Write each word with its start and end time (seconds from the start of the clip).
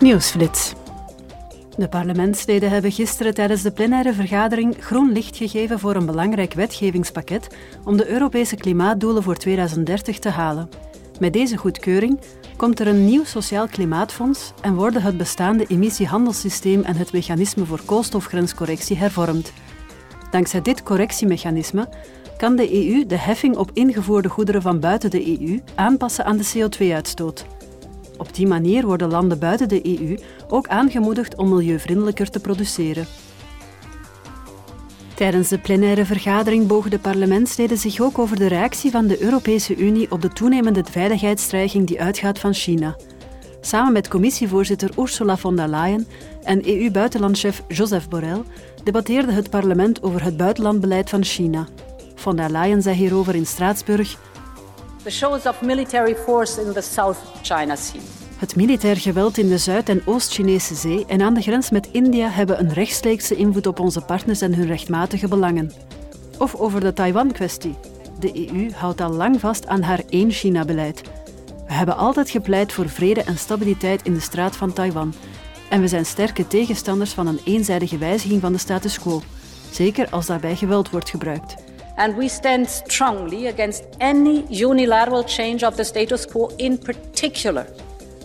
Nieuwsflits. 0.00 0.72
De 1.76 1.88
parlementsleden 1.88 2.70
hebben 2.70 2.92
gisteren 2.92 3.34
tijdens 3.34 3.62
de 3.62 3.70
plenaire 3.70 4.12
vergadering 4.12 4.76
groen 4.80 5.12
licht 5.12 5.36
gegeven 5.36 5.78
voor 5.78 5.94
een 5.94 6.06
belangrijk 6.06 6.54
wetgevingspakket 6.54 7.56
om 7.84 7.96
de 7.96 8.08
Europese 8.08 8.56
klimaatdoelen 8.56 9.22
voor 9.22 9.36
2030 9.36 10.18
te 10.18 10.28
halen. 10.28 10.68
Met 11.20 11.32
deze 11.32 11.56
goedkeuring 11.56 12.20
komt 12.56 12.80
er 12.80 12.86
een 12.86 13.04
nieuw 13.04 13.24
sociaal 13.24 13.68
klimaatfonds 13.68 14.52
en 14.60 14.74
worden 14.74 15.02
het 15.02 15.16
bestaande 15.16 15.66
emissiehandelssysteem 15.66 16.82
en 16.82 16.96
het 16.96 17.12
mechanisme 17.12 17.64
voor 17.64 17.80
koolstofgrenscorrectie 17.84 18.96
hervormd. 18.96 19.52
Dankzij 20.30 20.62
dit 20.62 20.82
correctiemechanisme 20.82 21.88
kan 22.36 22.56
de 22.56 22.88
EU 22.88 23.06
de 23.06 23.18
heffing 23.18 23.56
op 23.56 23.70
ingevoerde 23.72 24.28
goederen 24.28 24.62
van 24.62 24.80
buiten 24.80 25.10
de 25.10 25.40
EU 25.40 25.60
aanpassen 25.74 26.24
aan 26.24 26.36
de 26.36 26.50
CO2-uitstoot. 26.56 27.46
Op 28.18 28.34
die 28.34 28.46
manier 28.46 28.86
worden 28.86 29.10
landen 29.10 29.38
buiten 29.38 29.68
de 29.68 30.00
EU 30.00 30.18
ook 30.48 30.68
aangemoedigd 30.68 31.36
om 31.36 31.48
milieuvriendelijker 31.48 32.30
te 32.30 32.40
produceren. 32.40 33.06
Tijdens 35.14 35.48
de 35.48 35.58
plenaire 35.58 36.04
vergadering 36.04 36.66
bogen 36.66 36.90
de 36.90 36.98
parlementsleden 36.98 37.78
zich 37.78 38.00
ook 38.00 38.18
over 38.18 38.36
de 38.36 38.46
reactie 38.46 38.90
van 38.90 39.06
de 39.06 39.22
Europese 39.22 39.76
Unie 39.76 40.10
op 40.10 40.22
de 40.22 40.28
toenemende 40.28 40.84
veiligheidsdreiging 40.90 41.86
die 41.86 42.00
uitgaat 42.00 42.38
van 42.38 42.54
China. 42.54 42.96
Samen 43.60 43.92
met 43.92 44.08
commissievoorzitter 44.08 44.90
Ursula 44.98 45.36
von 45.36 45.56
der 45.56 45.68
Leyen 45.68 46.06
en 46.42 46.68
EU-buitenlandchef 46.68 47.62
Joseph 47.68 48.08
Borrell 48.08 48.42
debatteerde 48.84 49.32
het 49.32 49.50
parlement 49.50 50.02
over 50.02 50.24
het 50.24 50.36
buitenlandbeleid 50.36 51.10
van 51.10 51.24
China. 51.24 51.66
Von 52.14 52.36
der 52.36 52.50
Leyen 52.50 52.82
zei 52.82 52.96
hierover 52.96 53.34
in 53.34 53.46
Straatsburg 53.46 54.16
the 55.08 55.14
shows 55.14 55.46
of 55.46 55.62
military 55.62 56.14
force 56.14 56.62
in 56.62 56.72
the 56.72 56.80
South 56.80 57.18
China 57.42 57.76
Sea. 57.76 58.00
Het 58.36 58.56
militair 58.56 58.96
geweld 58.96 59.38
in 59.38 59.48
de 59.48 59.58
Zuid- 59.58 59.88
en 59.88 60.02
Oost-Chinese 60.04 60.74
Zee 60.74 61.04
en 61.06 61.22
aan 61.22 61.34
de 61.34 61.40
grens 61.40 61.70
met 61.70 61.88
India 61.92 62.28
hebben 62.28 62.60
een 62.60 62.72
rechtstreekse 62.72 63.36
invloed 63.36 63.66
op 63.66 63.80
onze 63.80 64.00
partners 64.00 64.40
en 64.40 64.54
hun 64.54 64.66
rechtmatige 64.66 65.28
belangen. 65.28 65.72
Of 66.38 66.54
over 66.54 66.80
de 66.80 66.92
Taiwan-kwestie. 66.92 67.74
De 68.20 68.50
EU 68.50 68.70
houdt 68.72 69.00
al 69.00 69.10
lang 69.10 69.40
vast 69.40 69.66
aan 69.66 69.82
haar 69.82 70.02
één-China-beleid. 70.08 71.02
We 71.66 71.72
hebben 71.72 71.96
altijd 71.96 72.30
gepleit 72.30 72.72
voor 72.72 72.88
vrede 72.88 73.22
en 73.22 73.38
stabiliteit 73.38 74.02
in 74.02 74.14
de 74.14 74.20
straat 74.20 74.56
van 74.56 74.72
Taiwan. 74.72 75.14
En 75.68 75.80
we 75.80 75.88
zijn 75.88 76.06
sterke 76.06 76.46
tegenstanders 76.46 77.12
van 77.12 77.26
een 77.26 77.40
eenzijdige 77.44 77.98
wijziging 77.98 78.40
van 78.40 78.52
de 78.52 78.58
status 78.58 78.98
quo, 78.98 79.22
zeker 79.70 80.08
als 80.10 80.26
daarbij 80.26 80.56
geweld 80.56 80.90
wordt 80.90 81.10
gebruikt 81.10 81.67
and 81.98 82.16
we 82.16 82.28
stand 82.28 82.68
strongly 82.68 83.46
against 83.46 83.84
any 83.98 84.44
unilateral 84.48 85.24
change 85.24 85.66
of 85.66 85.76
the 85.76 85.84
status 85.84 86.24
quo, 86.26 86.50
in 86.56 86.78
particular 86.78 87.66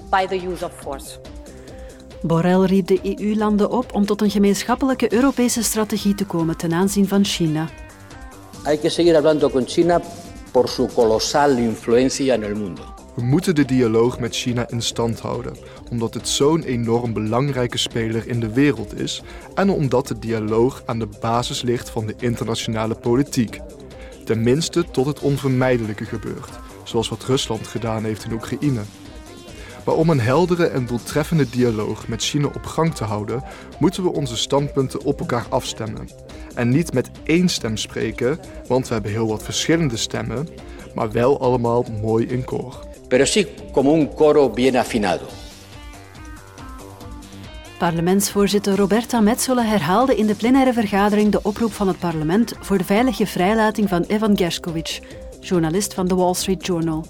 by 0.10 0.28
the 0.28 0.38
use 0.38 0.66
of 0.66 0.72
force. 0.74 1.20
Borrell 2.22 2.66
riep 2.66 2.88
de 2.88 3.00
EU-landen 3.18 3.72
op 3.72 3.94
om 3.94 4.06
tot 4.06 4.22
een 4.22 4.30
gemeenschappelijke 4.30 5.14
Europese 5.14 5.64
strategie 5.64 6.16
te 6.16 6.26
komen 6.26 6.58
ten 6.58 6.74
aanzien 6.74 7.08
van 7.08 7.26
China. 7.26 7.70
Hay 8.64 8.78
que 8.78 8.90
seguir 8.90 9.16
hablando 9.16 9.50
con 9.50 9.66
China 9.66 10.02
por 10.52 10.68
su 10.70 10.88
colosal 10.94 11.58
influencia 11.58 12.34
en 12.34 12.44
el 12.44 12.56
mundo. 12.56 13.03
We 13.16 13.24
moeten 13.24 13.56
de 13.56 13.66
dialoog 13.66 14.20
met 14.20 14.36
China 14.36 14.70
in 14.70 14.82
stand 14.82 15.20
houden, 15.20 15.58
omdat 15.90 16.14
het 16.14 16.28
zo'n 16.28 16.64
enorm 16.64 17.14
belangrijke 17.14 17.78
speler 17.78 18.28
in 18.28 18.40
de 18.40 18.54
wereld 18.54 19.00
is 19.00 19.24
en 19.56 19.70
omdat 19.70 20.08
de 20.08 20.20
dialoog 20.20 20.84
aan 20.86 21.00
de 21.00 21.10
basis 21.20 21.62
ligt 21.62 21.90
van 21.90 22.06
de 22.06 22.16
internationale 22.20 22.96
politiek. 22.96 23.60
Tenminste 24.26 24.86
tot 24.92 25.06
het 25.06 25.20
onvermijdelijke 25.20 26.06
gebeurt, 26.06 26.60
zoals 26.84 27.10
wat 27.10 27.24
Rusland 27.24 27.68
gedaan 27.68 28.04
heeft 28.04 28.24
in 28.24 28.32
Oekraïne. 28.32 28.82
Maar 29.86 29.96
om 29.96 30.10
een 30.10 30.20
heldere 30.20 30.66
en 30.66 30.86
doeltreffende 30.86 31.50
dialoog 31.50 32.08
met 32.08 32.24
China 32.24 32.48
op 32.48 32.66
gang 32.66 32.96
te 32.96 33.04
houden, 33.04 33.44
moeten 33.80 34.04
we 34.04 34.14
onze 34.14 34.38
standpunten 34.38 35.04
op 35.04 35.20
elkaar 35.20 35.46
afstemmen. 35.50 36.10
En 36.56 36.70
niet 36.70 36.94
met 36.94 37.12
één 37.24 37.50
stem 37.50 37.78
spreken, 37.78 38.40
want 38.68 38.88
we 38.88 38.94
hebben 38.94 39.12
heel 39.12 39.28
wat 39.28 39.44
verschillende 39.44 39.98
stemmen, 39.98 40.48
maar 40.96 41.12
wel 41.12 41.40
allemaal 41.40 41.86
mooi 42.02 42.26
in 42.26 42.44
koor. 42.44 42.92
Pero 43.14 43.26
sí 43.28 43.48
como 43.72 43.92
un 43.92 44.08
coro 44.08 44.50
bien 44.50 44.76
afinado. 44.76 45.28
Parlementsvoorzitter 47.78 48.76
Roberta 48.76 49.22
Metsola 49.22 49.64
herhaalde 49.64 50.16
in 50.16 50.28
de 50.28 50.36
plenaire 50.36 50.74
vergadering 50.74 51.32
de 51.32 51.40
oproep 51.44 51.74
van 51.74 51.88
het 51.88 52.00
parlement 52.00 52.54
voor 52.60 52.78
de 52.78 52.84
veilige 52.84 53.26
vrijlating 53.26 53.90
van 53.90 54.04
Evan 54.08 54.38
Gershkovich, 54.38 55.00
journalist 55.40 55.94
van 55.94 56.08
The 56.08 56.16
Wall 56.16 56.34
Street 56.34 56.66
Journal. 56.66 57.06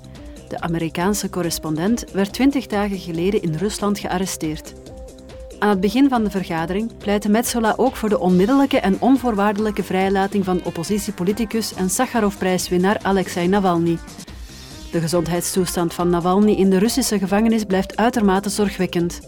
De 0.47 0.59
Amerikaanse 0.59 1.29
correspondent 1.29 2.05
werd 2.11 2.33
twintig 2.33 2.67
dagen 2.67 2.99
geleden 2.99 3.41
in 3.41 3.55
Rusland 3.55 3.99
gearresteerd. 3.99 4.73
Aan 5.59 5.69
het 5.69 5.79
begin 5.79 6.09
van 6.09 6.23
de 6.23 6.29
vergadering 6.29 6.97
pleitte 6.97 7.29
Metsola 7.29 7.73
ook 7.77 7.95
voor 7.95 8.09
de 8.09 8.19
onmiddellijke 8.19 8.79
en 8.79 8.97
onvoorwaardelijke 8.99 9.83
vrijlating 9.83 10.45
van 10.45 10.61
oppositiepoliticus 10.63 11.73
en 11.73 11.89
Sakharovprijswinnaar 11.89 12.99
Alexei 13.01 13.47
Navalny. 13.47 13.97
De 14.93 14.99
gezondheidstoestand 14.99 15.93
van 15.93 16.09
Navalny 16.09 16.51
in 16.51 16.69
de 16.69 16.77
Russische 16.77 17.19
gevangenis 17.19 17.63
blijft 17.63 17.95
uitermate 17.95 18.49
zorgwekkend. 18.49 19.19